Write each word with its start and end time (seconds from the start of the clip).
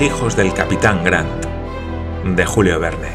Hijos 0.00 0.36
del 0.36 0.54
capitán 0.54 1.02
Grant, 1.02 1.44
de 2.24 2.46
Julio 2.46 2.78
Verne. 2.78 3.08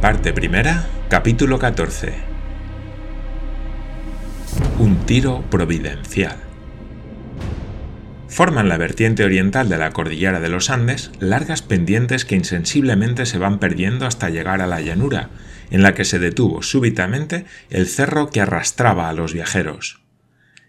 Parte 0.00 0.32
primera, 0.32 0.86
capítulo 1.10 1.58
14. 1.58 2.14
Un 4.78 4.96
tiro 5.04 5.42
providencial. 5.50 6.38
Forman 8.28 8.70
la 8.70 8.78
vertiente 8.78 9.22
oriental 9.22 9.68
de 9.68 9.76
la 9.76 9.90
cordillera 9.90 10.40
de 10.40 10.48
los 10.48 10.70
Andes 10.70 11.10
largas 11.20 11.60
pendientes 11.60 12.24
que 12.24 12.36
insensiblemente 12.36 13.26
se 13.26 13.36
van 13.36 13.58
perdiendo 13.58 14.06
hasta 14.06 14.30
llegar 14.30 14.62
a 14.62 14.66
la 14.66 14.80
llanura, 14.80 15.28
en 15.70 15.82
la 15.82 15.92
que 15.92 16.06
se 16.06 16.18
detuvo 16.18 16.62
súbitamente 16.62 17.44
el 17.68 17.86
cerro 17.86 18.30
que 18.30 18.40
arrastraba 18.40 19.10
a 19.10 19.12
los 19.12 19.34
viajeros. 19.34 20.05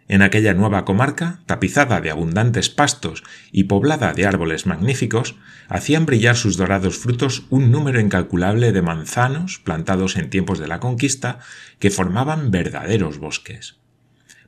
En 0.09 0.21
aquella 0.21 0.53
nueva 0.53 0.85
comarca, 0.85 1.41
tapizada 1.45 1.99
de 1.99 2.11
abundantes 2.11 2.69
pastos 2.69 3.23
y 3.51 3.65
poblada 3.65 4.13
de 4.13 4.25
árboles 4.25 4.65
magníficos, 4.65 5.35
hacían 5.67 6.05
brillar 6.05 6.37
sus 6.37 6.55
dorados 6.55 6.97
frutos 6.97 7.45
un 7.49 7.71
número 7.71 7.99
incalculable 7.99 8.71
de 8.71 8.81
manzanos 8.81 9.59
plantados 9.59 10.15
en 10.15 10.29
tiempos 10.29 10.59
de 10.59 10.67
la 10.67 10.79
conquista 10.79 11.39
que 11.79 11.89
formaban 11.89 12.51
verdaderos 12.51 13.17
bosques. 13.17 13.75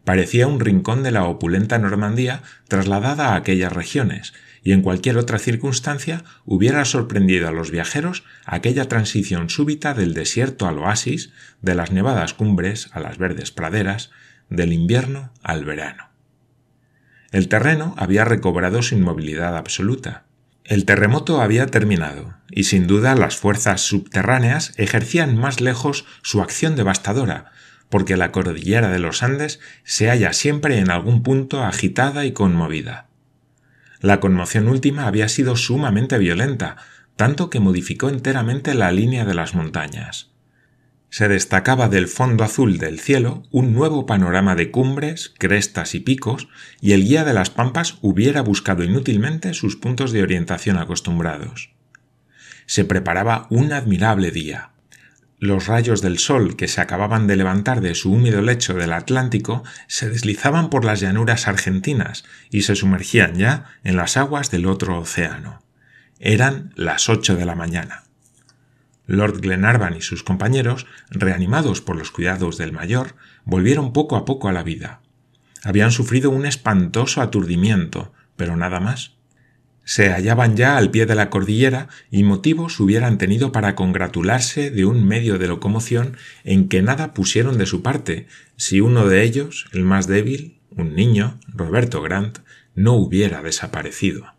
Parecía 0.06 0.48
un 0.48 0.62
rincón 0.62 1.04
de 1.04 1.12
la 1.12 1.26
opulenta 1.26 1.78
Normandía 1.78 2.42
trasladada 2.70 3.30
a 3.30 3.36
aquellas 3.36 3.74
regiones, 3.74 4.34
y 4.64 4.72
en 4.72 4.82
cualquier 4.82 5.18
otra 5.18 5.40
circunstancia 5.40 6.24
hubiera 6.46 6.84
sorprendido 6.86 7.48
a 7.48 7.52
los 7.52 7.70
viajeros 7.70 8.24
aquella 8.46 8.86
transición 8.88 9.50
súbita 9.50 9.94
del 9.94 10.14
desierto 10.14 10.68
al 10.68 10.80
oasis, 10.80 11.32
de 11.62 11.76
las 11.76 11.92
nevadas 11.92 12.34
cumbres 12.34 12.90
a 12.94 13.02
las 13.02 13.18
verdes 13.18 13.52
praderas, 13.52 14.10
del 14.50 14.74
invierno 14.74 15.32
al 15.44 15.66
verano. 15.66 16.10
El 17.32 17.48
terreno 17.48 17.94
había 17.98 18.26
recobrado 18.26 18.82
su 18.82 18.96
inmovilidad 18.96 19.56
absoluta. 19.56 20.26
El 20.64 20.86
terremoto 20.86 21.42
había 21.42 21.68
terminado, 21.68 22.36
y 22.50 22.64
sin 22.64 22.88
duda 22.88 23.16
las 23.16 23.38
fuerzas 23.38 23.82
subterráneas 23.82 24.74
ejercían 24.78 25.38
más 25.38 25.62
lejos 25.62 26.06
su 26.22 26.42
acción 26.42 26.76
devastadora, 26.76 27.52
porque 27.90 28.18
la 28.18 28.32
cordillera 28.32 28.90
de 28.90 29.00
los 29.00 29.24
Andes 29.24 29.60
se 29.84 30.10
halla 30.10 30.34
siempre 30.34 30.80
en 30.80 30.92
algún 30.92 31.24
punto 31.24 31.64
agitada 31.64 32.26
y 32.26 32.32
conmovida. 32.32 33.08
La 34.00 34.20
conmoción 34.20 34.68
última 34.68 35.08
había 35.08 35.28
sido 35.28 35.56
sumamente 35.56 36.18
violenta, 36.18 36.78
tanto 37.16 37.50
que 37.50 37.60
modificó 37.60 38.10
enteramente 38.10 38.74
la 38.74 38.92
línea 38.92 39.26
de 39.26 39.34
las 39.34 39.54
montañas 39.54 40.30
se 41.10 41.28
destacaba 41.28 41.90
del 41.90 42.08
fondo 42.08 42.44
azul 42.44 42.78
del 42.78 43.00
cielo 43.00 43.44
un 43.52 43.74
nuevo 43.74 44.06
panorama 44.06 44.56
de 44.56 44.70
cumbres, 44.70 45.34
crestas 45.38 45.96
y 45.96 46.00
picos, 46.00 46.48
y 46.82 46.92
el 46.94 47.04
guía 47.04 47.24
de 47.24 47.34
las 47.34 47.50
pampas 47.50 47.98
hubiera 48.02 48.42
buscado 48.42 48.84
inútilmente 48.84 49.54
sus 49.54 49.76
puntos 49.76 50.12
de 50.12 50.22
orientación 50.22 50.78
acostumbrados. 50.78 51.72
Se 52.68 52.86
preparaba 52.86 53.48
un 53.50 53.74
admirable 53.74 54.30
día. 54.30 54.70
Los 55.40 55.68
rayos 55.68 56.02
del 56.02 56.20
sol 56.20 56.56
que 56.56 56.68
se 56.68 56.82
acababan 56.82 57.26
de 57.26 57.38
levantar 57.38 57.82
de 57.82 57.96
su 57.96 58.12
húmedo 58.12 58.42
lecho 58.42 58.74
del 58.74 58.94
Atlántico 58.94 59.64
se 59.88 60.10
deslizaban 60.10 60.70
por 60.70 60.86
las 60.86 61.00
llanuras 61.00 61.48
argentinas 61.48 62.26
y 62.52 62.64
se 62.64 62.76
sumergían 62.76 63.36
ya 63.36 63.66
en 63.84 63.96
las 63.96 64.18
aguas 64.18 64.52
del 64.52 64.66
otro 64.66 65.00
océano. 65.00 65.64
Eran 66.20 66.74
las 66.76 67.08
ocho 67.08 67.38
de 67.38 67.46
la 67.46 67.56
mañana. 67.56 68.04
Lord 69.10 69.42
Glenarvan 69.42 69.98
y 69.98 70.02
sus 70.02 70.22
compañeros, 70.22 70.86
reanimados 71.10 71.82
por 71.82 71.98
los 71.98 72.12
cuidados 72.12 72.58
del 72.58 72.72
mayor, 72.72 73.16
volvieron 73.44 73.92
poco 73.92 74.16
a 74.16 74.24
poco 74.24 74.48
a 74.48 74.54
la 74.54 74.62
vida. 74.62 75.02
Habían 75.64 75.92
sufrido 75.92 76.30
un 76.30 76.46
espantoso 76.46 77.22
aturdimiento, 77.22 78.14
pero 78.36 78.56
nada 78.56 78.80
más. 78.80 79.16
Se 79.84 80.12
hallaban 80.12 80.56
ya 80.56 80.78
al 80.78 80.92
pie 80.92 81.08
de 81.08 81.16
la 81.16 81.32
cordillera 81.32 81.88
y 82.12 82.22
motivos 82.22 82.80
hubieran 82.80 83.18
tenido 83.18 83.52
para 83.52 83.74
congratularse 83.74 84.70
de 84.70 84.86
un 84.86 85.04
medio 85.08 85.40
de 85.40 85.48
locomoción 85.48 86.16
en 86.44 86.70
que 86.70 86.84
nada 86.84 87.16
pusieron 87.16 87.58
de 87.58 87.66
su 87.66 87.82
parte, 87.82 88.28
si 88.58 88.80
uno 88.80 89.08
de 89.08 89.24
ellos, 89.24 89.66
el 89.74 89.86
más 89.86 90.06
débil, 90.06 90.60
un 90.70 90.94
niño, 90.94 91.40
Roberto 91.48 92.04
Grant, 92.04 92.38
no 92.76 92.94
hubiera 92.94 93.42
desaparecido. 93.42 94.36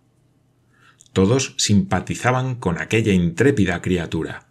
Todos 1.12 1.54
simpatizaban 1.56 2.54
con 2.54 2.78
aquella 2.80 3.12
intrépida 3.12 3.82
criatura. 3.82 4.46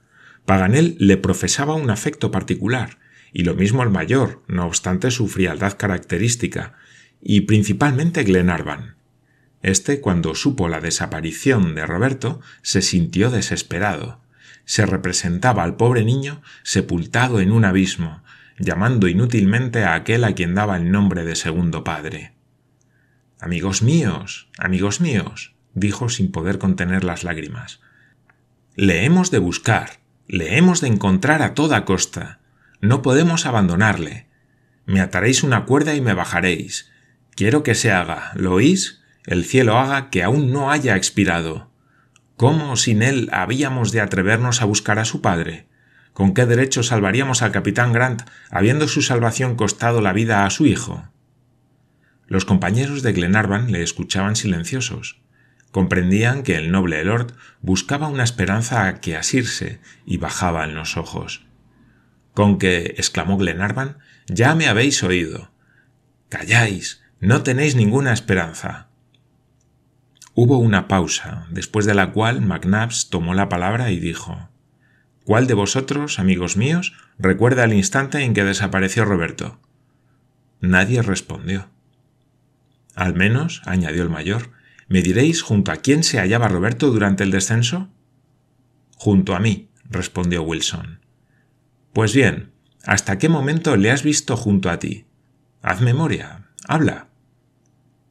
Paganel 0.49 0.95
le 0.97 1.15
profesaba 1.17 1.75
un 1.75 1.91
afecto 1.91 2.31
particular, 2.31 2.97
y 3.31 3.43
lo 3.43 3.53
mismo 3.53 3.83
el 3.83 3.91
mayor, 3.91 4.41
no 4.47 4.65
obstante 4.65 5.11
su 5.11 5.27
frialdad 5.27 5.77
característica, 5.77 6.73
y 7.21 7.41
principalmente 7.41 8.23
Glenarvan. 8.23 8.95
Este, 9.61 10.01
cuando 10.01 10.33
supo 10.33 10.67
la 10.67 10.81
desaparición 10.81 11.75
de 11.75 11.85
Roberto, 11.85 12.41
se 12.63 12.81
sintió 12.81 13.29
desesperado. 13.29 14.21
Se 14.65 14.87
representaba 14.87 15.61
al 15.61 15.75
pobre 15.75 16.03
niño 16.03 16.41
sepultado 16.63 17.41
en 17.41 17.51
un 17.51 17.63
abismo, 17.63 18.23
llamando 18.57 19.07
inútilmente 19.07 19.83
a 19.83 19.93
aquel 19.93 20.23
a 20.23 20.33
quien 20.33 20.55
daba 20.55 20.77
el 20.77 20.89
nombre 20.89 21.25
de 21.25 21.35
segundo 21.35 21.83
padre. 21.83 22.33
Amigos 23.39 23.83
míos, 23.83 24.49
amigos 24.57 24.99
míos, 24.99 25.53
dijo 25.75 26.09
sin 26.09 26.31
poder 26.31 26.57
contener 26.57 27.03
las 27.03 27.23
lágrimas. 27.23 27.81
Le 28.73 29.05
hemos 29.05 29.29
de 29.29 29.37
buscar, 29.37 29.99
le 30.31 30.57
hemos 30.57 30.79
de 30.79 30.87
encontrar 30.87 31.41
a 31.41 31.55
toda 31.55 31.85
costa. 31.85 32.39
No 32.81 33.01
podemos 33.01 33.47
abandonarle. 33.47 34.27
Me 34.85 35.01
ataréis 35.01 35.41
una 35.41 35.65
cuerda 35.65 35.95
y 35.95 36.01
me 36.01 36.13
bajaréis. 36.13 36.91
Quiero 37.31 37.63
que 37.63 37.73
se 37.73 37.91
haga, 37.91 38.31
¿lo 38.35 38.53
oís? 38.53 39.01
El 39.25 39.43
cielo 39.43 39.79
haga 39.79 40.11
que 40.11 40.21
aún 40.21 40.53
no 40.53 40.69
haya 40.69 40.95
expirado. 40.95 41.71
¿Cómo 42.37 42.75
sin 42.75 43.01
él 43.01 43.27
habíamos 43.33 43.91
de 43.91 44.01
atrevernos 44.01 44.61
a 44.61 44.65
buscar 44.65 44.99
a 44.99 45.05
su 45.05 45.21
padre? 45.21 45.65
¿Con 46.13 46.35
qué 46.35 46.45
derecho 46.45 46.83
salvaríamos 46.83 47.41
al 47.41 47.51
capitán 47.51 47.91
Grant, 47.91 48.21
habiendo 48.51 48.87
su 48.87 49.01
salvación 49.01 49.55
costado 49.55 49.99
la 49.99 50.13
vida 50.13 50.45
a 50.45 50.49
su 50.51 50.67
hijo? 50.67 51.09
Los 52.27 52.45
compañeros 52.45 53.01
de 53.01 53.13
Glenarvan 53.13 53.71
le 53.71 53.81
escuchaban 53.81 54.35
silenciosos. 54.35 55.19
Comprendían 55.71 56.43
que 56.43 56.55
el 56.55 56.71
noble 56.71 57.03
lord 57.03 57.33
buscaba 57.61 58.07
una 58.07 58.23
esperanza 58.23 58.87
a 58.87 58.99
que 59.01 59.15
asirse 59.15 59.79
y 60.05 60.17
bajaba 60.17 60.63
en 60.63 60.75
los 60.75 60.97
ojos. 60.97 61.45
Con 62.33 62.57
que, 62.57 62.95
exclamó 62.97 63.37
Glenarvan, 63.37 63.97
ya 64.27 64.55
me 64.55 64.67
habéis 64.67 65.03
oído. 65.03 65.51
Calláis, 66.29 67.01
no 67.19 67.43
tenéis 67.43 67.75
ninguna 67.75 68.13
esperanza. 68.13 68.87
Hubo 70.33 70.57
una 70.57 70.87
pausa, 70.87 71.47
después 71.49 71.85
de 71.85 71.93
la 71.93 72.11
cual 72.11 72.41
McNabbs 72.41 73.09
tomó 73.09 73.33
la 73.33 73.49
palabra 73.49 73.91
y 73.91 73.99
dijo 73.99 74.49
¿Cuál 75.25 75.47
de 75.47 75.53
vosotros, 75.53 76.17
amigos 76.17 76.57
míos, 76.57 76.93
recuerda 77.19 77.63
el 77.65 77.73
instante 77.73 78.23
en 78.23 78.33
que 78.33 78.43
desapareció 78.43 79.05
Roberto? 79.05 79.59
Nadie 80.61 81.01
respondió. 81.01 81.69
Al 82.95 83.13
menos, 83.13 83.61
añadió 83.65 84.01
el 84.01 84.09
mayor, 84.09 84.51
¿Me 84.89 85.03
diréis 85.03 85.43
junto 85.43 85.71
a 85.71 85.77
quién 85.77 86.03
se 86.03 86.17
hallaba 86.17 86.47
Roberto 86.47 86.89
durante 86.89 87.23
el 87.23 87.29
descenso? 87.29 87.89
Junto 88.97 89.35
a 89.35 89.39
mí, 89.39 89.69
respondió 89.87 90.41
Wilson. 90.41 90.99
Pues 91.93 92.15
bien, 92.15 92.51
¿hasta 92.83 93.19
qué 93.19 93.29
momento 93.29 93.77
le 93.77 93.91
has 93.91 94.01
visto 94.01 94.35
junto 94.35 94.69
a 94.71 94.79
ti? 94.79 95.05
Haz 95.61 95.81
memoria, 95.81 96.47
habla. 96.67 97.09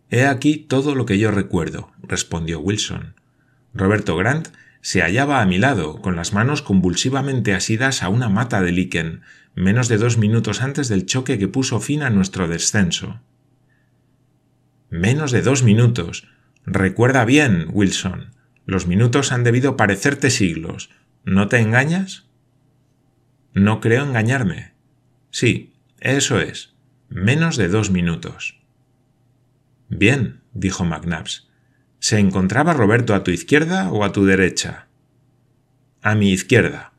He 0.09 0.25
aquí 0.25 0.57
todo 0.57 0.95
lo 0.95 1.05
que 1.05 1.19
yo 1.19 1.33
recuerdo, 1.33 1.91
respondió 2.01 2.61
Wilson. 2.61 3.17
Roberto 3.75 4.17
Grant 4.17 4.49
se 4.81 5.03
hallaba 5.03 5.43
a 5.43 5.47
mi 5.47 5.59
lado, 5.59 6.01
con 6.01 6.15
las 6.15 6.33
manos 6.33 6.63
convulsivamente 6.63 7.55
asidas 7.55 8.05
a 8.05 8.09
una 8.09 8.29
mata 8.29 8.63
de 8.63 8.71
líquen, 8.71 9.23
menos 9.57 9.89
de 9.89 9.99
dos 9.99 10.17
minutos 10.17 10.63
antes 10.63 10.89
del 10.89 11.07
choque 11.07 11.39
que 11.41 11.49
puso 11.49 11.81
fin 11.81 12.05
a 12.05 12.11
nuestro 12.11 12.47
descenso. 12.47 13.21
Menos 14.91 15.33
de 15.33 15.43
dos 15.43 15.65
minutos. 15.65 16.29
Recuerda 16.71 17.25
bien, 17.25 17.69
Wilson, 17.71 18.35
los 18.67 18.87
minutos 18.87 19.33
han 19.33 19.43
debido 19.43 19.79
parecerte 19.79 20.29
siglos. 20.29 20.91
¿No 21.25 21.49
te 21.49 21.61
engañas? 21.61 22.27
No 23.55 23.81
creo 23.81 24.05
engañarme. 24.05 24.75
Sí, 25.31 25.73
eso 25.99 26.39
es. 26.41 26.75
Menos 27.09 27.57
de 27.57 27.69
dos 27.69 27.91
minutos. 27.91 28.61
Bien, 29.89 30.43
dijo 30.53 30.85
McNabbs. 30.85 31.49
¿Se 32.01 32.19
encontraba 32.19 32.75
Roberto 32.75 33.15
a 33.15 33.25
tu 33.25 33.31
izquierda 33.31 33.91
o 33.91 34.05
a 34.05 34.13
tu 34.13 34.27
derecha? 34.27 34.89
A 36.03 36.15
mi 36.15 36.33
izquierda. 36.33 36.93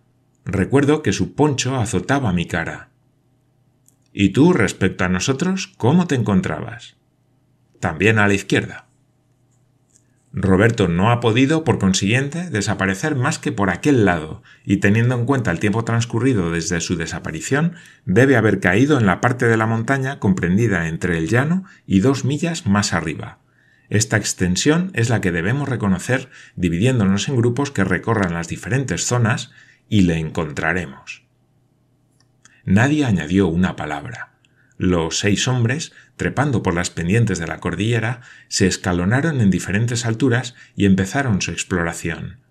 Recuerdo 0.46 1.04
que 1.04 1.14
su 1.14 1.36
poncho 1.36 1.76
azotaba 1.76 2.34
mi 2.34 2.48
cara. 2.48 2.90
¿Y 4.14 4.30
tú, 4.30 4.52
respecto 4.52 5.06
a 5.06 5.10
nosotros, 5.10 5.72
cómo 5.78 6.08
te 6.08 6.16
encontrabas? 6.16 6.98
También 7.80 8.18
a 8.18 8.28
la 8.28 8.34
izquierda. 8.34 8.89
Roberto 10.32 10.88
no 10.88 11.12
ha 11.12 11.20
podido, 11.20 11.64
por 11.64 11.80
consiguiente, 11.80 12.50
desaparecer 12.52 13.16
más 13.16 13.40
que 13.40 13.52
por 13.52 13.72
aquel 13.72 14.06
lado, 14.06 14.44
y 14.64 14.78
teniendo 14.78 15.16
en 15.16 15.26
cuenta 15.26 15.50
el 15.50 15.60
tiempo 15.60 15.84
transcurrido 15.84 16.52
desde 16.52 16.82
su 16.82 16.98
desaparición, 16.98 17.74
debe 18.06 18.36
haber 18.36 18.60
caído 18.60 19.00
en 19.00 19.08
la 19.08 19.22
parte 19.22 19.48
de 19.48 19.58
la 19.58 19.66
montaña 19.66 20.20
comprendida 20.20 20.88
entre 20.88 21.18
el 21.18 21.28
llano 21.28 21.66
y 21.88 22.02
dos 22.02 22.26
millas 22.26 22.68
más 22.68 22.94
arriba. 22.94 23.40
Esta 23.90 24.18
extensión 24.18 24.92
es 24.94 25.10
la 25.10 25.20
que 25.20 25.32
debemos 25.32 25.68
reconocer 25.68 26.30
dividiéndonos 26.56 27.28
en 27.28 27.36
grupos 27.36 27.72
que 27.72 27.84
recorran 27.84 28.36
las 28.36 28.48
diferentes 28.48 29.06
zonas 29.06 29.52
y 29.90 30.02
le 30.02 30.20
encontraremos. 30.20 31.24
Nadie 32.66 33.04
añadió 33.04 33.48
una 33.48 33.76
palabra. 33.76 34.34
Los 34.78 35.18
seis 35.18 35.48
hombres, 35.48 35.92
trepando 36.20 36.62
por 36.62 36.74
las 36.74 36.90
pendientes 36.90 37.40
de 37.40 37.48
la 37.48 37.62
cordillera, 37.62 38.20
se 38.50 38.68
escalonaron 38.68 39.40
en 39.40 39.50
diferentes 39.50 40.06
alturas 40.06 40.54
y 40.76 40.86
empezaron 40.86 41.42
su 41.42 41.52
exploración. 41.52 42.42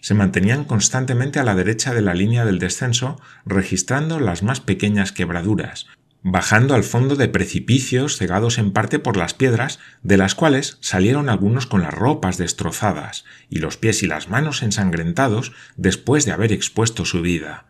Se 0.00 0.14
mantenían 0.14 0.64
constantemente 0.64 1.40
a 1.40 1.42
la 1.42 1.56
derecha 1.56 1.92
de 1.92 2.02
la 2.02 2.14
línea 2.14 2.44
del 2.44 2.60
descenso, 2.60 3.20
registrando 3.44 4.20
las 4.20 4.44
más 4.44 4.60
pequeñas 4.60 5.10
quebraduras, 5.10 5.88
bajando 6.22 6.76
al 6.76 6.84
fondo 6.84 7.16
de 7.16 7.26
precipicios 7.26 8.16
cegados 8.16 8.58
en 8.58 8.72
parte 8.72 9.00
por 9.00 9.16
las 9.16 9.34
piedras, 9.34 9.80
de 10.04 10.16
las 10.16 10.36
cuales 10.36 10.78
salieron 10.80 11.28
algunos 11.28 11.66
con 11.66 11.82
las 11.82 11.92
ropas 11.92 12.38
destrozadas 12.38 13.24
y 13.48 13.58
los 13.58 13.76
pies 13.76 14.04
y 14.04 14.06
las 14.06 14.28
manos 14.28 14.62
ensangrentados 14.62 15.50
después 15.76 16.26
de 16.26 16.32
haber 16.32 16.52
expuesto 16.52 17.04
su 17.04 17.22
vida. 17.22 17.66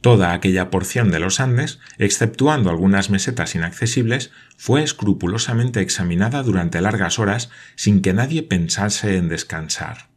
Toda 0.00 0.32
aquella 0.32 0.70
porción 0.70 1.10
de 1.10 1.18
los 1.18 1.40
Andes, 1.40 1.80
exceptuando 1.98 2.70
algunas 2.70 3.10
mesetas 3.10 3.54
inaccesibles, 3.56 4.30
fue 4.56 4.82
escrupulosamente 4.82 5.80
examinada 5.80 6.42
durante 6.42 6.80
largas 6.80 7.18
horas 7.18 7.50
sin 7.74 8.00
que 8.00 8.12
nadie 8.12 8.44
pensase 8.44 9.16
en 9.16 9.28
descansar. 9.28 10.08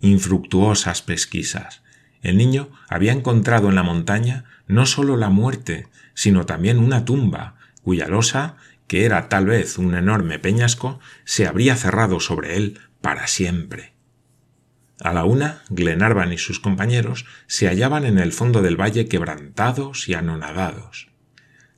Infructuosas 0.00 1.02
pesquisas. 1.02 1.82
El 2.22 2.36
niño 2.36 2.70
había 2.88 3.12
encontrado 3.12 3.68
en 3.68 3.74
la 3.74 3.82
montaña 3.82 4.44
no 4.68 4.86
sólo 4.86 5.16
la 5.16 5.30
muerte, 5.30 5.88
sino 6.14 6.46
también 6.46 6.78
una 6.78 7.04
tumba, 7.04 7.56
cuya 7.82 8.06
losa, 8.06 8.56
que 8.86 9.04
era 9.04 9.28
tal 9.28 9.46
vez 9.46 9.78
un 9.78 9.96
enorme 9.96 10.38
peñasco, 10.38 11.00
se 11.24 11.48
habría 11.48 11.74
cerrado 11.74 12.20
sobre 12.20 12.56
él 12.56 12.78
para 13.00 13.26
siempre. 13.26 13.91
A 15.02 15.12
la 15.12 15.24
una, 15.24 15.62
Glenarvan 15.68 16.32
y 16.32 16.38
sus 16.38 16.60
compañeros 16.60 17.26
se 17.48 17.66
hallaban 17.66 18.04
en 18.04 18.20
el 18.20 18.32
fondo 18.32 18.62
del 18.62 18.80
valle 18.80 19.08
quebrantados 19.08 20.08
y 20.08 20.14
anonadados. 20.14 21.08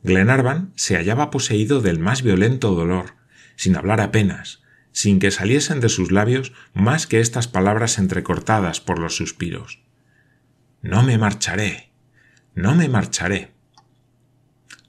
Glenarvan 0.02 0.74
se 0.76 0.96
hallaba 0.96 1.30
poseído 1.30 1.80
del 1.80 1.98
más 1.98 2.20
violento 2.20 2.74
dolor, 2.74 3.14
sin 3.56 3.76
hablar 3.76 4.02
apenas, 4.02 4.62
sin 4.92 5.20
que 5.20 5.30
saliesen 5.30 5.80
de 5.80 5.88
sus 5.88 6.12
labios 6.12 6.52
más 6.74 7.06
que 7.06 7.20
estas 7.20 7.48
palabras 7.48 7.96
entrecortadas 7.96 8.82
por 8.82 8.98
los 8.98 9.16
suspiros. 9.16 9.80
No 10.82 11.02
me 11.02 11.16
marcharé, 11.16 11.92
no 12.54 12.74
me 12.74 12.90
marcharé. 12.90 13.54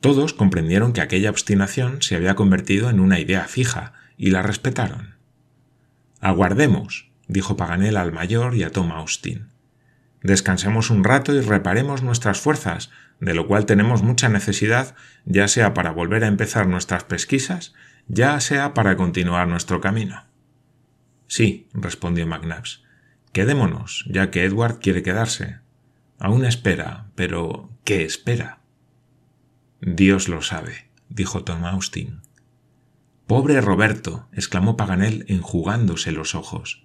Todos 0.02 0.34
comprendieron 0.34 0.92
que 0.92 1.00
aquella 1.00 1.30
obstinación 1.30 2.02
se 2.02 2.18
había 2.18 2.36
convertido 2.36 2.90
en 2.90 3.00
una 3.00 3.18
idea 3.18 3.46
fija 3.46 3.94
y 4.18 4.32
la 4.32 4.42
respetaron. 4.42 5.16
Aguardemos, 6.20 7.15
dijo 7.28 7.58
Paganel 7.58 7.98
al 7.98 8.12
mayor 8.12 8.56
y 8.56 8.64
a 8.64 8.72
Tom 8.72 8.92
Austin. 8.92 9.50
Descansemos 10.22 10.90
un 10.90 11.04
rato 11.04 11.34
y 11.34 11.42
reparemos 11.42 12.02
nuestras 12.02 12.40
fuerzas, 12.40 12.90
de 13.20 13.34
lo 13.34 13.48
cual 13.48 13.66
tenemos 13.66 14.02
mucha 14.02 14.28
necesidad, 14.30 14.96
ya 15.26 15.48
sea 15.48 15.74
para 15.74 15.92
volver 15.92 16.24
a 16.24 16.28
empezar 16.28 16.68
nuestras 16.68 17.04
pesquisas, 17.04 17.74
ya 18.08 18.40
sea 18.40 18.74
para 18.74 18.98
continuar 18.98 19.48
nuestro 19.48 19.82
camino. 19.82 20.26
Sí, 21.28 21.68
respondió 21.74 22.28
McNabbs. 22.28 22.84
Quedémonos, 23.34 24.06
ya 24.08 24.32
que 24.32 24.46
Edward 24.46 24.80
quiere 24.80 25.04
quedarse. 25.04 25.60
Aún 26.20 26.46
espera, 26.46 27.08
pero 27.16 27.70
¿qué 27.84 28.04
espera? 28.04 28.60
Dios 29.82 30.30
lo 30.30 30.42
sabe, 30.42 30.90
dijo 31.10 31.44
Tom 31.44 31.66
Austin. 31.66 32.22
Pobre 33.28 33.60
Roberto, 33.60 34.28
exclamó 34.32 34.78
Paganel 34.78 35.26
enjugándose 35.28 36.12
los 36.12 36.36
ojos. 36.36 36.85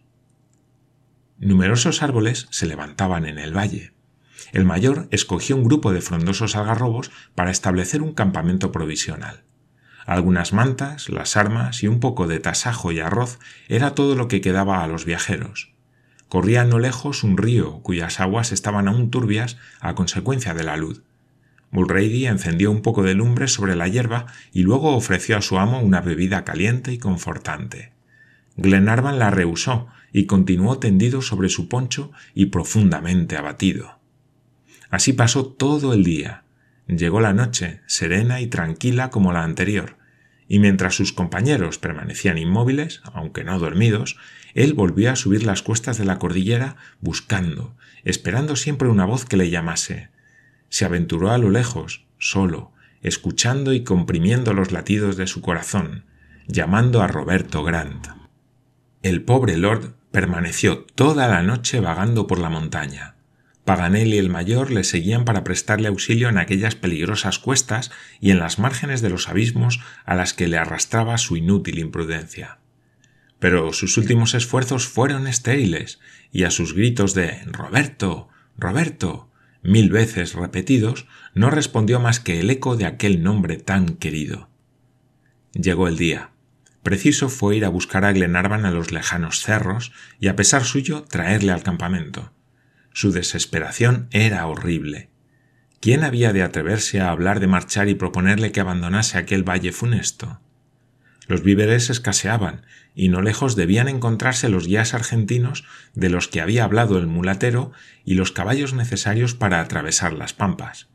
Numerosos 1.42 2.02
árboles 2.02 2.48
se 2.50 2.66
levantaban 2.66 3.24
en 3.24 3.38
el 3.38 3.56
valle. 3.56 3.94
El 4.52 4.66
mayor 4.66 5.08
escogió 5.10 5.56
un 5.56 5.64
grupo 5.64 5.90
de 5.90 6.02
frondosos 6.02 6.54
algarrobos 6.54 7.10
para 7.34 7.50
establecer 7.50 8.02
un 8.02 8.12
campamento 8.12 8.70
provisional. 8.72 9.42
Algunas 10.04 10.52
mantas, 10.52 11.08
las 11.08 11.38
armas 11.38 11.82
y 11.82 11.88
un 11.88 11.98
poco 11.98 12.26
de 12.26 12.40
tasajo 12.40 12.92
y 12.92 13.00
arroz 13.00 13.38
era 13.68 13.94
todo 13.94 14.16
lo 14.16 14.28
que 14.28 14.42
quedaba 14.42 14.84
a 14.84 14.86
los 14.86 15.06
viajeros. 15.06 15.72
Corría 16.28 16.64
no 16.66 16.78
lejos 16.78 17.24
un 17.24 17.38
río 17.38 17.80
cuyas 17.80 18.20
aguas 18.20 18.52
estaban 18.52 18.86
aún 18.86 19.10
turbias 19.10 19.56
a 19.80 19.94
consecuencia 19.94 20.52
de 20.52 20.64
la 20.64 20.76
luz. 20.76 21.04
Mulrady 21.70 22.26
encendió 22.26 22.70
un 22.70 22.82
poco 22.82 23.02
de 23.02 23.14
lumbre 23.14 23.48
sobre 23.48 23.76
la 23.76 23.88
hierba 23.88 24.26
y 24.52 24.62
luego 24.62 24.94
ofreció 24.94 25.38
a 25.38 25.42
su 25.42 25.58
amo 25.58 25.80
una 25.80 26.02
bebida 26.02 26.44
caliente 26.44 26.92
y 26.92 26.98
confortante. 26.98 27.92
Glenarvan 28.56 29.18
la 29.18 29.30
rehusó 29.30 29.88
y 30.12 30.26
continuó 30.26 30.78
tendido 30.78 31.22
sobre 31.22 31.48
su 31.48 31.68
poncho 31.68 32.12
y 32.34 32.46
profundamente 32.46 33.36
abatido. 33.36 33.98
Así 34.90 35.12
pasó 35.12 35.46
todo 35.46 35.92
el 35.92 36.04
día. 36.04 36.44
Llegó 36.88 37.20
la 37.20 37.32
noche, 37.32 37.80
serena 37.86 38.40
y 38.40 38.48
tranquila 38.48 39.10
como 39.10 39.32
la 39.32 39.44
anterior, 39.44 39.96
y 40.48 40.58
mientras 40.58 40.96
sus 40.96 41.12
compañeros 41.12 41.78
permanecían 41.78 42.36
inmóviles, 42.36 43.00
aunque 43.04 43.44
no 43.44 43.56
dormidos, 43.60 44.16
él 44.54 44.74
volvió 44.74 45.12
a 45.12 45.16
subir 45.16 45.44
las 45.44 45.62
cuestas 45.62 45.96
de 45.96 46.04
la 46.04 46.18
cordillera 46.18 46.74
buscando, 47.00 47.76
esperando 48.02 48.56
siempre 48.56 48.88
una 48.88 49.04
voz 49.04 49.24
que 49.24 49.36
le 49.36 49.48
llamase. 49.48 50.08
Se 50.68 50.84
aventuró 50.84 51.30
a 51.30 51.38
lo 51.38 51.50
lejos, 51.50 52.04
solo, 52.18 52.72
escuchando 53.00 53.72
y 53.72 53.84
comprimiendo 53.84 54.52
los 54.52 54.72
latidos 54.72 55.16
de 55.16 55.28
su 55.28 55.40
corazón, 55.40 56.04
llamando 56.48 57.00
a 57.00 57.06
Roberto 57.06 57.62
Grant. 57.62 58.19
El 59.02 59.22
pobre 59.22 59.56
lord 59.56 59.94
permaneció 60.10 60.84
toda 60.94 61.26
la 61.26 61.42
noche 61.42 61.80
vagando 61.80 62.26
por 62.26 62.38
la 62.38 62.50
montaña. 62.50 63.14
Paganel 63.64 64.12
y 64.12 64.18
el 64.18 64.28
mayor 64.28 64.70
le 64.70 64.84
seguían 64.84 65.24
para 65.24 65.42
prestarle 65.42 65.88
auxilio 65.88 66.28
en 66.28 66.36
aquellas 66.36 66.74
peligrosas 66.74 67.38
cuestas 67.38 67.90
y 68.20 68.30
en 68.30 68.38
las 68.38 68.58
márgenes 68.58 69.00
de 69.00 69.08
los 69.08 69.28
abismos 69.28 69.80
a 70.04 70.14
las 70.14 70.34
que 70.34 70.48
le 70.48 70.58
arrastraba 70.58 71.16
su 71.16 71.36
inútil 71.36 71.78
imprudencia. 71.78 72.58
Pero 73.38 73.72
sus 73.72 73.96
últimos 73.96 74.34
esfuerzos 74.34 74.86
fueron 74.86 75.26
estériles, 75.26 75.98
y 76.30 76.44
a 76.44 76.50
sus 76.50 76.74
gritos 76.74 77.14
de 77.14 77.40
Roberto. 77.46 78.28
Roberto. 78.58 79.30
mil 79.62 79.88
veces 79.88 80.34
repetidos, 80.34 81.06
no 81.34 81.50
respondió 81.50 82.00
más 82.00 82.20
que 82.20 82.40
el 82.40 82.50
eco 82.50 82.76
de 82.76 82.84
aquel 82.84 83.22
nombre 83.22 83.56
tan 83.56 83.96
querido. 83.96 84.50
Llegó 85.54 85.88
el 85.88 85.96
día. 85.96 86.32
Preciso 86.90 87.28
fue 87.28 87.56
ir 87.56 87.64
a 87.64 87.68
buscar 87.68 88.04
a 88.04 88.10
Glenarvan 88.10 88.66
a 88.66 88.72
los 88.72 88.90
lejanos 88.90 89.42
cerros 89.44 89.92
y 90.18 90.26
a 90.26 90.34
pesar 90.34 90.64
suyo 90.64 91.04
traerle 91.04 91.52
al 91.52 91.62
campamento. 91.62 92.32
Su 92.92 93.12
desesperación 93.12 94.08
era 94.10 94.44
horrible. 94.48 95.08
¿Quién 95.78 96.02
había 96.02 96.32
de 96.32 96.42
atreverse 96.42 97.00
a 97.00 97.10
hablar 97.10 97.38
de 97.38 97.46
marchar 97.46 97.88
y 97.88 97.94
proponerle 97.94 98.50
que 98.50 98.58
abandonase 98.58 99.18
aquel 99.18 99.48
valle 99.48 99.70
funesto? 99.70 100.40
Los 101.28 101.44
víveres 101.44 101.90
escaseaban, 101.90 102.66
y 102.92 103.08
no 103.08 103.22
lejos 103.22 103.54
debían 103.54 103.86
encontrarse 103.86 104.48
los 104.48 104.66
guías 104.66 104.92
argentinos 104.92 105.64
de 105.94 106.10
los 106.10 106.26
que 106.26 106.40
había 106.40 106.64
hablado 106.64 106.98
el 106.98 107.06
mulatero 107.06 107.70
y 108.04 108.14
los 108.14 108.32
caballos 108.32 108.74
necesarios 108.74 109.36
para 109.36 109.60
atravesar 109.60 110.12
las 110.12 110.32
pampas. 110.32 110.88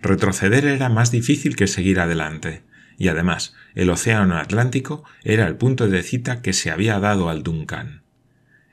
Retroceder 0.00 0.66
era 0.66 0.88
más 0.88 1.10
difícil 1.10 1.56
que 1.56 1.66
seguir 1.66 1.98
adelante 1.98 2.62
y 2.98 3.08
además 3.08 3.54
el 3.74 3.90
Océano 3.90 4.38
Atlántico 4.38 5.04
era 5.22 5.46
el 5.46 5.56
punto 5.56 5.88
de 5.88 6.02
cita 6.02 6.42
que 6.42 6.52
se 6.52 6.70
había 6.70 6.98
dado 6.98 7.28
al 7.28 7.42
Duncan. 7.42 8.02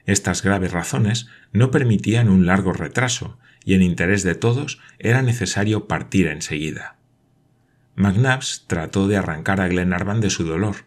Estas 0.06 0.44
graves 0.44 0.72
razones 0.72 1.28
no 1.52 1.72
permitían 1.72 2.30
un 2.30 2.46
largo 2.46 2.74
retraso, 2.74 3.38
y 3.64 3.76
en 3.76 3.82
interés 3.82 4.24
de 4.24 4.36
todos 4.36 4.80
era 5.00 5.22
necesario 5.22 5.88
partir 5.88 6.28
enseguida. 6.28 6.98
McNabbs 7.96 8.66
trató 8.68 9.08
de 9.08 9.18
arrancar 9.18 9.62
a 9.62 9.68
Glenarvan 9.68 10.20
de 10.20 10.30
su 10.30 10.44
dolor. 10.44 10.86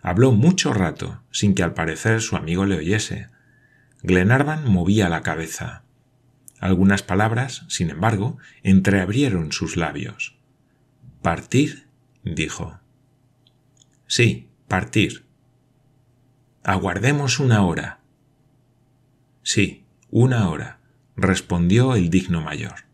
Habló 0.00 0.32
mucho 0.32 0.72
rato, 0.72 1.22
sin 1.30 1.54
que 1.54 1.62
al 1.62 1.74
parecer 1.74 2.22
su 2.22 2.36
amigo 2.36 2.64
le 2.64 2.76
oyese. 2.76 3.28
Glenarvan 4.02 4.70
movía 4.70 5.08
la 5.08 5.22
cabeza. 5.22 5.82
Algunas 6.60 7.02
palabras, 7.02 7.64
sin 7.68 7.90
embargo, 7.90 8.38
entreabrieron 8.62 9.52
sus 9.52 9.76
labios. 9.76 10.38
¿Partir? 11.22 11.85
Dijo. 12.26 12.80
Sí, 14.06 14.48
partir. 14.68 15.24
Aguardemos 16.64 17.38
una 17.38 17.64
hora. 17.64 18.00
Sí, 19.42 19.84
una 20.10 20.50
hora, 20.50 20.80
respondió 21.16 21.94
el 21.94 22.10
digno 22.10 22.42
mayor. 22.42 22.86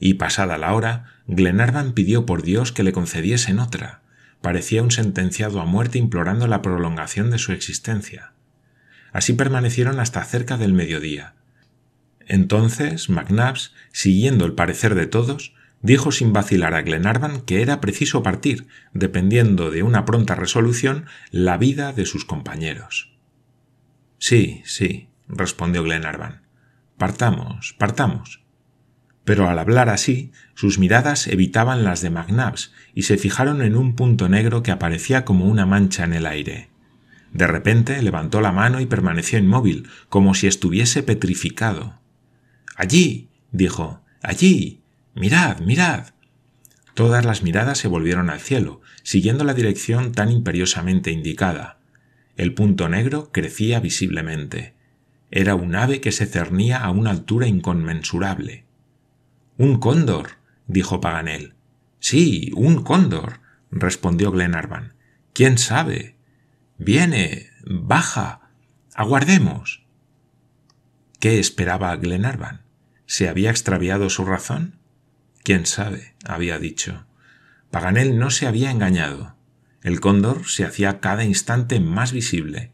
Y 0.00 0.14
pasada 0.14 0.58
la 0.58 0.74
hora, 0.74 1.22
Glenarvan 1.28 1.92
pidió 1.92 2.26
por 2.26 2.42
Dios 2.42 2.72
que 2.72 2.82
le 2.82 2.92
concediesen 2.92 3.60
otra, 3.60 4.02
parecía 4.42 4.82
un 4.82 4.90
sentenciado 4.90 5.60
a 5.60 5.64
muerte 5.64 5.98
implorando 5.98 6.48
la 6.48 6.60
prolongación 6.60 7.30
de 7.30 7.38
su 7.38 7.52
existencia. 7.52 8.32
Así 9.12 9.32
permanecieron 9.34 10.00
hasta 10.00 10.24
cerca 10.24 10.56
del 10.56 10.72
mediodía. 10.72 11.34
Entonces 12.26 13.08
McNabbs, 13.08 13.72
siguiendo 13.92 14.44
el 14.44 14.54
parecer 14.54 14.96
de 14.96 15.06
todos, 15.06 15.54
dijo 15.84 16.12
sin 16.12 16.32
vacilar 16.32 16.74
a 16.74 16.80
Glenarvan 16.80 17.42
que 17.42 17.60
era 17.60 17.82
preciso 17.82 18.22
partir, 18.22 18.66
dependiendo 18.94 19.70
de 19.70 19.82
una 19.82 20.06
pronta 20.06 20.34
resolución, 20.34 21.04
la 21.30 21.58
vida 21.58 21.92
de 21.92 22.06
sus 22.06 22.24
compañeros. 22.24 23.14
Sí, 24.18 24.62
sí, 24.64 25.10
respondió 25.28 25.82
Glenarvan. 25.82 26.46
Partamos, 26.96 27.74
partamos. 27.78 28.42
Pero 29.24 29.46
al 29.46 29.58
hablar 29.58 29.90
así, 29.90 30.32
sus 30.54 30.78
miradas 30.78 31.26
evitaban 31.26 31.84
las 31.84 32.00
de 32.00 32.08
McNabbs 32.08 32.72
y 32.94 33.02
se 33.02 33.18
fijaron 33.18 33.60
en 33.60 33.76
un 33.76 33.94
punto 33.94 34.30
negro 34.30 34.62
que 34.62 34.70
aparecía 34.70 35.26
como 35.26 35.44
una 35.44 35.66
mancha 35.66 36.04
en 36.04 36.14
el 36.14 36.24
aire. 36.24 36.70
De 37.34 37.46
repente 37.46 38.00
levantó 38.00 38.40
la 38.40 38.52
mano 38.52 38.80
y 38.80 38.86
permaneció 38.86 39.38
inmóvil, 39.38 39.86
como 40.08 40.32
si 40.32 40.46
estuviese 40.46 41.02
petrificado. 41.02 42.00
Allí. 42.74 43.28
dijo. 43.52 44.02
allí. 44.22 44.83
Mirad, 45.14 45.60
mirad. 45.60 46.08
Todas 46.94 47.24
las 47.24 47.42
miradas 47.42 47.78
se 47.78 47.88
volvieron 47.88 48.30
al 48.30 48.40
cielo, 48.40 48.80
siguiendo 49.02 49.44
la 49.44 49.54
dirección 49.54 50.12
tan 50.12 50.30
imperiosamente 50.30 51.10
indicada. 51.10 51.78
El 52.36 52.54
punto 52.54 52.88
negro 52.88 53.30
crecía 53.32 53.80
visiblemente. 53.80 54.74
Era 55.30 55.54
un 55.54 55.74
ave 55.74 56.00
que 56.00 56.12
se 56.12 56.26
cernía 56.26 56.78
a 56.78 56.90
una 56.90 57.10
altura 57.10 57.46
inconmensurable. 57.46 58.64
Un 59.56 59.78
cóndor, 59.78 60.30
dijo 60.66 61.00
Paganel. 61.00 61.54
Sí, 62.00 62.50
un 62.54 62.82
cóndor, 62.82 63.40
respondió 63.70 64.30
Glenarvan. 64.30 64.94
¿Quién 65.32 65.58
sabe? 65.58 66.16
Viene. 66.78 67.50
baja. 67.64 68.50
Aguardemos. 68.94 69.84
¿Qué 71.18 71.38
esperaba 71.38 71.94
Glenarvan? 71.96 72.62
¿Se 73.06 73.28
había 73.28 73.50
extraviado 73.50 74.10
su 74.10 74.24
razón? 74.24 74.78
Quién 75.44 75.66
sabe, 75.66 76.14
había 76.24 76.58
dicho. 76.58 77.04
Paganel 77.70 78.18
no 78.18 78.30
se 78.30 78.46
había 78.46 78.70
engañado. 78.70 79.36
El 79.82 80.00
cóndor 80.00 80.48
se 80.48 80.64
hacía 80.64 81.00
cada 81.00 81.22
instante 81.22 81.80
más 81.80 82.12
visible. 82.12 82.72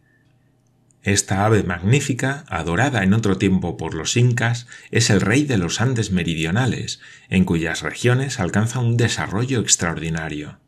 Esta 1.02 1.44
ave 1.44 1.64
magnífica, 1.64 2.44
adorada 2.48 3.02
en 3.02 3.12
otro 3.12 3.38
tiempo 3.38 3.76
por 3.76 3.94
los 3.94 4.16
incas, 4.16 4.68
es 4.92 5.10
el 5.10 5.20
rey 5.20 5.42
de 5.42 5.58
los 5.58 5.80
Andes 5.80 6.12
meridionales, 6.12 7.00
en 7.28 7.44
cuyas 7.44 7.82
regiones 7.82 8.38
alcanza 8.38 8.78
un 8.78 8.96
desarrollo 8.96 9.58
extraordinario. 9.58 10.60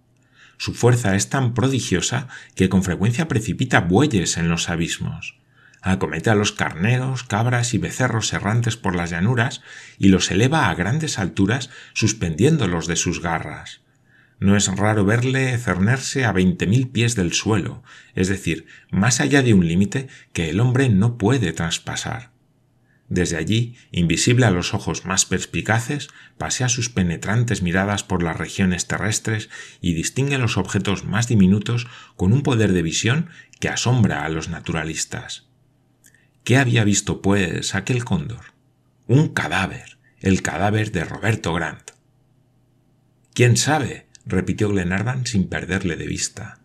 Su 0.57 0.75
fuerza 0.75 1.15
es 1.15 1.29
tan 1.29 1.55
prodigiosa 1.55 2.27
que 2.57 2.69
con 2.69 2.83
frecuencia 2.83 3.29
precipita 3.29 3.81
bueyes 3.81 4.39
en 4.39 4.49
los 4.49 4.69
abismos 4.69 5.37
acomete 5.83 6.31
a 6.31 6.35
los 6.35 6.53
carneros, 6.53 7.25
cabras 7.25 7.75
y 7.75 7.79
becerros 7.79 8.33
errantes 8.33 8.77
por 8.77 8.95
las 8.95 9.11
llanuras 9.11 9.61
y 9.99 10.09
los 10.09 10.31
eleva 10.31 10.71
a 10.71 10.75
grandes 10.75 11.19
alturas 11.19 11.71
suspendiéndolos 11.93 12.87
de 12.87 12.97
sus 12.97 13.21
garras. 13.21 13.83
No 14.39 14.57
es 14.57 14.67
raro 14.75 15.05
verle 15.05 15.57
cernerse 15.59 16.25
a 16.25 16.33
veinte 16.33 16.67
mil 16.67 16.89
pies 16.89 17.15
del 17.15 17.33
suelo, 17.33 17.83
es 18.15 18.29
decir, 18.29 18.67
más 18.91 19.21
allá 19.21 19.43
de 19.43 19.55
un 19.55 19.69
límite 19.69 20.09
que 20.33 20.51
el 20.51 20.61
hombre 20.61 20.89
no 20.89 21.19
puede 21.19 21.53
traspasar. 21.53 22.33
Desde 23.09 23.37
allí, 23.37 23.77
invisible 23.91 24.47
a 24.47 24.51
los 24.51 24.73
ojos 24.73 25.05
más 25.05 25.27
perspicaces, 25.27 26.09
pasea 26.39 26.71
sus 26.71 26.89
penetrantes 26.89 27.61
miradas 27.61 28.05
por 28.05 28.23
las 28.23 28.39
regiones 28.39 28.87
terrestres 28.87 29.51
y 29.81 29.93
distingue 29.93 30.39
los 30.39 30.57
objetos 30.57 31.05
más 31.05 31.29
diminutos 31.29 31.87
con 32.17 32.33
un 32.33 32.43
poder 32.43 32.73
de 32.73 32.83
visión 32.83 33.29
que 33.61 33.69
asombra 33.69 34.25
a 34.25 34.29
los 34.29 34.49
naturalistas. 34.49 35.52
¿Qué 36.45 36.57
había 36.57 36.83
visto, 36.83 37.23
pues, 37.23 37.77
aquel 37.77 38.05
cóndor? 38.05 38.53
Un 39.07 39.29
cadáver, 39.29 39.99
el 40.19 40.43
cadáver 40.43 40.91
de 40.91 41.05
Roberto 41.05 41.55
Grant. 41.55 41.93
¿Quién 43.33 43.57
sabe? 43.57 44.09
repitió 44.27 44.69
Glenarvan 44.69 45.25
sin 45.25 45.49
perderle 45.49 45.95
de 45.95 46.09
vista. 46.09 46.59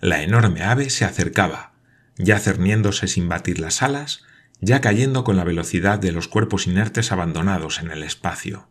La 0.00 0.22
enorme 0.22 0.62
ave 0.62 0.90
se 0.90 1.06
acercaba, 1.06 1.72
ya 2.18 2.38
cerniéndose 2.38 3.08
sin 3.08 3.30
batir 3.30 3.60
las 3.60 3.82
alas, 3.82 4.24
ya 4.60 4.82
cayendo 4.82 5.24
con 5.24 5.36
la 5.36 5.44
velocidad 5.44 5.98
de 5.98 6.12
los 6.12 6.28
cuerpos 6.28 6.66
inertes 6.66 7.12
abandonados 7.12 7.80
en 7.80 7.90
el 7.90 8.02
espacio. 8.02 8.68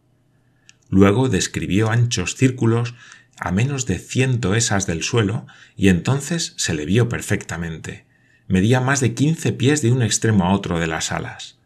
Luego 0.90 1.30
describió 1.30 1.90
anchos 1.90 2.36
círculos 2.36 2.94
a 3.40 3.52
menos 3.52 3.88
de 3.88 3.98
cien 3.98 4.40
toesas 4.40 4.86
del 4.86 5.02
suelo 5.02 5.48
y 5.76 5.90
entonces 5.90 6.54
se 6.58 6.76
le 6.76 6.86
vio 6.86 7.10
perfectamente 7.10 8.05
medía 8.48 8.82
más 8.82 9.00
de 9.00 9.14
quince 9.14 9.52
pies 9.52 9.82
de 9.82 9.92
un 9.92 10.02
extremo 10.02 10.46
a 10.46 10.54
otro 10.54 10.80
de 10.80 10.88
las 10.88 11.12
alas. 11.12 11.58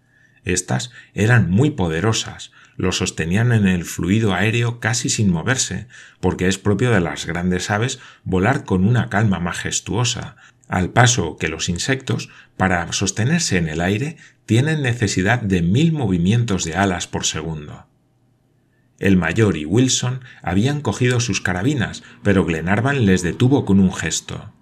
Estas 0.43 0.91
eran 1.13 1.49
muy 1.49 1.71
poderosas, 1.71 2.51
lo 2.77 2.91
sostenían 2.91 3.51
en 3.51 3.67
el 3.67 3.83
fluido 3.83 4.33
aéreo 4.33 4.79
casi 4.79 5.09
sin 5.09 5.29
moverse, 5.29 5.87
porque 6.21 6.47
es 6.47 6.57
propio 6.57 6.91
de 6.91 7.01
las 7.01 7.25
grandes 7.25 7.69
aves 7.69 7.99
volar 8.23 8.63
con 8.63 8.85
una 8.85 9.09
calma 9.09 9.39
majestuosa, 9.39 10.37
al 10.69 10.91
paso 10.91 11.35
que 11.37 11.49
los 11.49 11.67
insectos, 11.67 12.29
para 12.55 12.91
sostenerse 12.93 13.57
en 13.57 13.67
el 13.67 13.81
aire, 13.81 14.17
tienen 14.45 14.81
necesidad 14.81 15.41
de 15.41 15.61
mil 15.61 15.91
movimientos 15.91 16.63
de 16.63 16.75
alas 16.75 17.05
por 17.07 17.25
segundo. 17.25 17.85
El 18.99 19.17
mayor 19.17 19.57
y 19.57 19.65
Wilson 19.65 20.21
habían 20.41 20.81
cogido 20.81 21.19
sus 21.19 21.41
carabinas, 21.41 22.03
pero 22.23 22.45
Glenarvan 22.45 23.05
les 23.05 23.23
detuvo 23.23 23.65
con 23.65 23.79
un 23.79 23.93
gesto. 23.93 24.53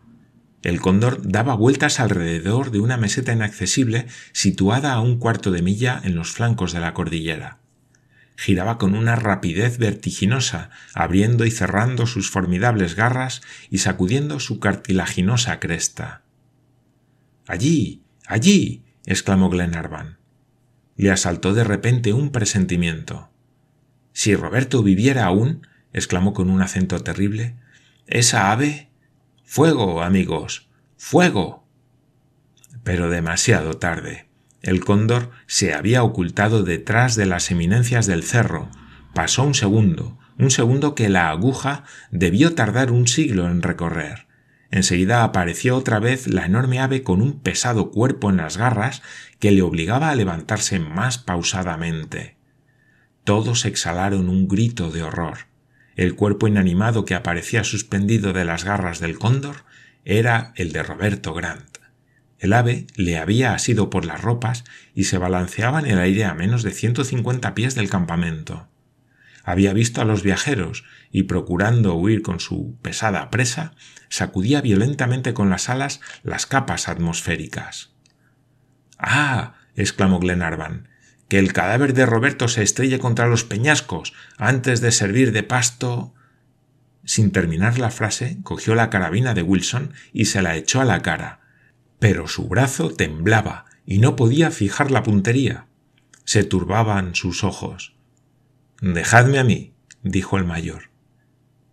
El 0.64 0.82
cóndor 0.82 1.22
daba 1.24 1.56
vueltas 1.56 2.00
alrededor 2.00 2.72
de 2.72 2.80
una 2.80 2.98
meseta 2.98 3.32
inaccesible 3.32 4.08
situada 4.32 4.94
a 4.94 5.02
un 5.02 5.20
cuarto 5.20 5.52
de 5.52 5.62
milla 5.62 6.02
en 6.04 6.16
los 6.16 6.32
flancos 6.32 6.74
de 6.74 6.80
la 6.80 6.94
cordillera. 6.94 7.60
Giraba 8.36 8.78
con 8.78 8.96
una 8.96 9.16
rapidez 9.16 9.78
vertiginosa, 9.78 10.70
abriendo 10.94 11.46
y 11.46 11.52
cerrando 11.52 12.06
sus 12.06 12.30
formidables 12.30 12.96
garras 12.96 13.42
y 13.70 13.80
sacudiendo 13.80 14.40
su 14.40 14.60
cartilaginosa 14.60 15.60
cresta. 15.60 16.24
Allí. 17.48 18.04
allí. 18.26 18.84
exclamó 19.06 19.50
Glenarvan. 19.50 20.18
Le 20.98 21.12
asaltó 21.12 21.54
de 21.54 21.64
repente 21.64 22.14
un 22.14 22.32
presentimiento. 22.32 23.30
Si 24.12 24.36
Roberto 24.36 24.84
viviera 24.84 25.26
aún, 25.26 25.66
exclamó 25.94 26.34
con 26.34 26.50
un 26.50 26.62
acento 26.62 27.00
terrible, 27.00 27.56
esa 28.08 28.52
ave 28.52 28.90
Fuego, 29.50 30.04
amigos. 30.04 30.68
Fuego. 30.98 31.66
Pero 32.84 33.10
demasiado 33.10 33.76
tarde. 33.76 34.28
El 34.62 34.84
cóndor 34.84 35.32
se 35.46 35.74
había 35.74 36.04
ocultado 36.04 36.64
detrás 36.64 37.16
de 37.16 37.28
las 37.28 37.50
eminencias 37.50 38.08
del 38.08 38.24
cerro. 38.24 38.70
Pasó 39.16 39.44
un 39.44 39.54
segundo, 39.54 40.20
un 40.38 40.52
segundo 40.52 40.96
que 40.96 41.08
la 41.08 41.30
aguja 41.30 41.86
debió 42.12 42.56
tardar 42.56 42.92
un 42.92 43.08
siglo 43.08 43.48
en 43.48 43.62
recorrer. 43.62 44.28
Enseguida 44.70 45.24
apareció 45.24 45.78
otra 45.78 46.00
vez 46.00 46.28
la 46.28 46.46
enorme 46.46 46.82
ave 46.82 47.02
con 47.02 47.22
un 47.22 47.40
pesado 47.40 47.90
cuerpo 47.90 48.30
en 48.30 48.38
las 48.38 48.58
garras 48.58 49.02
que 49.40 49.52
le 49.52 49.62
obligaba 49.62 50.10
a 50.10 50.16
levantarse 50.16 50.78
más 50.80 51.20
pausadamente. 51.20 52.36
Todos 53.24 53.64
exhalaron 53.64 54.28
un 54.28 54.50
grito 54.50 54.92
de 54.92 55.04
horror. 55.04 55.47
El 55.98 56.14
cuerpo 56.14 56.48
inanimado 56.48 57.06
que 57.06 57.16
aparecía 57.16 57.64
suspendido 57.64 58.32
de 58.32 58.46
las 58.46 58.64
garras 58.64 59.00
del 59.00 59.18
cóndor 59.18 59.66
era 60.06 60.54
el 60.56 60.72
de 60.72 60.84
Roberto 60.84 61.34
Grant. 61.34 61.80
El 62.38 62.54
ave 62.54 62.86
le 62.96 63.18
había 63.18 63.56
asido 63.56 63.90
por 63.90 64.06
las 64.06 64.22
ropas 64.22 64.64
y 64.94 65.06
se 65.06 65.18
balanceaba 65.18 65.80
en 65.80 65.88
el 65.88 65.98
aire 65.98 66.26
a 66.26 66.36
menos 66.36 66.62
de 66.62 66.70
150 66.70 67.56
pies 67.56 67.74
del 67.74 67.90
campamento. 67.90 68.68
Había 69.44 69.74
visto 69.74 70.00
a 70.00 70.06
los 70.06 70.22
viajeros 70.22 70.86
y, 71.12 71.24
procurando 71.24 71.96
huir 71.96 72.22
con 72.22 72.40
su 72.40 72.78
pesada 72.84 73.32
presa, 73.32 73.74
sacudía 74.08 74.62
violentamente 74.62 75.34
con 75.34 75.50
las 75.50 75.68
alas 75.68 76.00
las 76.22 76.46
capas 76.46 76.90
atmosféricas. 76.90 77.96
¡Ah! 79.00 79.56
exclamó 79.76 80.20
Glenarvan 80.20 80.90
que 81.28 81.40
el 81.40 81.54
cadáver 81.54 81.94
de 81.94 82.06
Roberto 82.06 82.48
se 82.48 82.64
estrelle 82.64 83.00
contra 83.00 83.28
los 83.28 83.44
peñascos 83.44 84.14
antes 84.38 84.82
de 84.82 84.92
servir 84.92 85.32
de 85.32 85.44
pasto. 85.44 86.14
Sin 87.04 87.32
terminar 87.32 87.80
la 87.80 87.92
frase, 87.92 88.38
cogió 88.44 88.76
la 88.76 88.90
carabina 88.90 89.34
de 89.34 89.42
Wilson 89.42 89.94
y 90.14 90.26
se 90.26 90.42
la 90.42 90.56
echó 90.56 90.82
a 90.82 90.86
la 90.86 91.02
cara. 91.02 91.42
Pero 92.00 92.28
su 92.28 92.48
brazo 92.48 92.92
temblaba 92.92 93.66
y 93.86 94.00
no 94.00 94.16
podía 94.16 94.52
fijar 94.52 94.92
la 94.92 95.04
puntería. 95.04 95.66
Se 96.24 96.44
turbaban 96.44 97.16
sus 97.16 97.44
ojos. 97.44 97.96
Dejadme 98.82 99.40
a 99.40 99.44
mí, 99.44 99.74
dijo 100.04 100.38
el 100.38 100.46
mayor. 100.46 100.90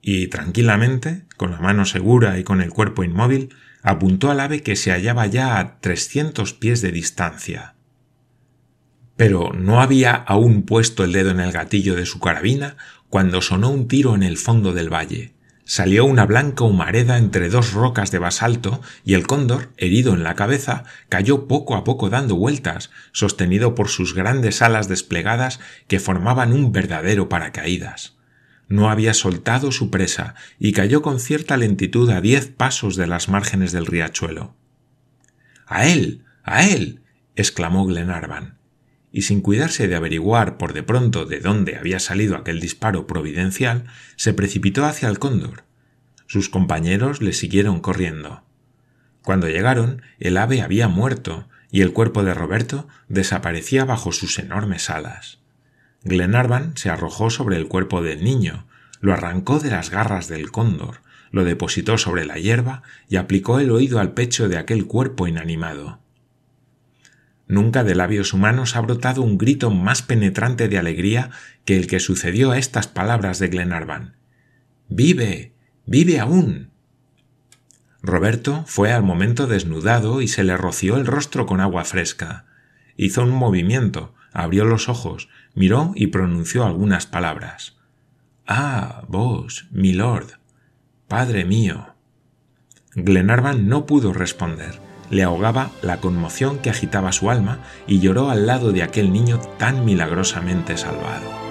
Y 0.00 0.28
tranquilamente, 0.28 1.24
con 1.36 1.50
la 1.50 1.60
mano 1.60 1.84
segura 1.84 2.38
y 2.38 2.44
con 2.44 2.60
el 2.60 2.70
cuerpo 2.70 3.04
inmóvil, 3.04 3.54
apuntó 3.82 4.30
al 4.30 4.40
ave 4.40 4.62
que 4.62 4.76
se 4.76 4.90
hallaba 4.90 5.26
ya 5.26 5.58
a 5.58 5.80
trescientos 5.80 6.52
pies 6.54 6.80
de 6.82 6.92
distancia 6.92 7.73
pero 9.16 9.52
no 9.52 9.80
había 9.80 10.14
aún 10.14 10.62
puesto 10.62 11.04
el 11.04 11.12
dedo 11.12 11.30
en 11.30 11.40
el 11.40 11.52
gatillo 11.52 11.94
de 11.94 12.06
su 12.06 12.18
carabina 12.18 12.76
cuando 13.08 13.40
sonó 13.42 13.70
un 13.70 13.86
tiro 13.86 14.14
en 14.14 14.22
el 14.22 14.36
fondo 14.36 14.72
del 14.72 14.92
valle. 14.92 15.34
Salió 15.66 16.04
una 16.04 16.26
blanca 16.26 16.64
humareda 16.64 17.16
entre 17.16 17.48
dos 17.48 17.72
rocas 17.72 18.10
de 18.10 18.18
basalto 18.18 18.82
y 19.02 19.14
el 19.14 19.26
cóndor, 19.26 19.70
herido 19.78 20.12
en 20.12 20.22
la 20.22 20.34
cabeza, 20.34 20.84
cayó 21.08 21.48
poco 21.48 21.74
a 21.74 21.84
poco 21.84 22.10
dando 22.10 22.36
vueltas, 22.36 22.90
sostenido 23.12 23.74
por 23.74 23.88
sus 23.88 24.14
grandes 24.14 24.60
alas 24.60 24.88
desplegadas 24.88 25.60
que 25.86 26.00
formaban 26.00 26.52
un 26.52 26.72
verdadero 26.72 27.30
paracaídas. 27.30 28.16
No 28.68 28.90
había 28.90 29.14
soltado 29.14 29.72
su 29.72 29.90
presa 29.90 30.34
y 30.58 30.72
cayó 30.72 31.00
con 31.00 31.18
cierta 31.18 31.56
lentitud 31.56 32.10
a 32.10 32.20
diez 32.20 32.48
pasos 32.48 32.96
de 32.96 33.06
las 33.06 33.28
márgenes 33.28 33.72
del 33.72 33.86
riachuelo. 33.86 34.54
¡A 35.66 35.86
él! 35.86 36.24
¡A 36.42 36.66
él! 36.66 37.00
exclamó 37.36 37.86
Glenarvan 37.86 38.53
y 39.14 39.22
sin 39.22 39.42
cuidarse 39.42 39.86
de 39.86 39.94
averiguar 39.94 40.58
por 40.58 40.72
de 40.72 40.82
pronto 40.82 41.24
de 41.24 41.38
dónde 41.38 41.76
había 41.76 42.00
salido 42.00 42.34
aquel 42.34 42.58
disparo 42.58 43.06
providencial, 43.06 43.84
se 44.16 44.34
precipitó 44.34 44.84
hacia 44.84 45.08
el 45.08 45.20
cóndor. 45.20 45.62
Sus 46.26 46.48
compañeros 46.48 47.22
le 47.22 47.32
siguieron 47.32 47.78
corriendo. 47.78 48.42
Cuando 49.22 49.48
llegaron, 49.48 50.02
el 50.18 50.36
ave 50.36 50.62
había 50.62 50.88
muerto 50.88 51.48
y 51.70 51.82
el 51.82 51.92
cuerpo 51.92 52.24
de 52.24 52.34
Roberto 52.34 52.88
desaparecía 53.08 53.84
bajo 53.84 54.10
sus 54.10 54.36
enormes 54.40 54.90
alas. 54.90 55.38
Glenarvan 56.02 56.76
se 56.76 56.90
arrojó 56.90 57.30
sobre 57.30 57.56
el 57.56 57.68
cuerpo 57.68 58.02
del 58.02 58.24
niño, 58.24 58.66
lo 59.00 59.12
arrancó 59.12 59.60
de 59.60 59.70
las 59.70 59.90
garras 59.90 60.26
del 60.26 60.50
cóndor, 60.50 61.02
lo 61.30 61.44
depositó 61.44 61.98
sobre 61.98 62.24
la 62.24 62.38
hierba 62.38 62.82
y 63.08 63.14
aplicó 63.14 63.60
el 63.60 63.70
oído 63.70 64.00
al 64.00 64.12
pecho 64.12 64.48
de 64.48 64.58
aquel 64.58 64.86
cuerpo 64.86 65.28
inanimado. 65.28 66.00
Nunca 67.46 67.84
de 67.84 67.94
labios 67.94 68.32
humanos 68.32 68.74
ha 68.74 68.80
brotado 68.80 69.22
un 69.22 69.36
grito 69.36 69.70
más 69.70 70.02
penetrante 70.02 70.68
de 70.68 70.78
alegría 70.78 71.30
que 71.64 71.76
el 71.76 71.86
que 71.86 72.00
sucedió 72.00 72.52
a 72.52 72.58
estas 72.58 72.88
palabras 72.88 73.38
de 73.38 73.48
Glenarvan. 73.48 74.16
¡Vive! 74.88 75.52
¡Vive 75.86 76.20
aún! 76.20 76.70
Roberto 78.02 78.64
fue 78.66 78.92
al 78.92 79.02
momento 79.02 79.46
desnudado 79.46 80.22
y 80.22 80.28
se 80.28 80.44
le 80.44 80.56
roció 80.56 80.96
el 80.96 81.06
rostro 81.06 81.46
con 81.46 81.60
agua 81.60 81.84
fresca. 81.84 82.46
Hizo 82.96 83.22
un 83.22 83.30
movimiento, 83.30 84.14
abrió 84.32 84.64
los 84.64 84.88
ojos, 84.88 85.28
miró 85.54 85.92
y 85.94 86.08
pronunció 86.08 86.64
algunas 86.64 87.06
palabras. 87.06 87.76
Ah, 88.46 89.04
vos, 89.08 89.66
milord. 89.70 90.32
Padre 91.08 91.44
mío. 91.44 91.94
Glenarvan 92.94 93.68
no 93.68 93.86
pudo 93.86 94.12
responder 94.12 94.93
le 95.14 95.22
ahogaba 95.22 95.70
la 95.80 96.00
conmoción 96.00 96.58
que 96.58 96.70
agitaba 96.70 97.12
su 97.12 97.30
alma 97.30 97.60
y 97.86 98.00
lloró 98.00 98.30
al 98.30 98.46
lado 98.46 98.72
de 98.72 98.82
aquel 98.82 99.12
niño 99.12 99.38
tan 99.58 99.84
milagrosamente 99.84 100.76
salvado. 100.76 101.43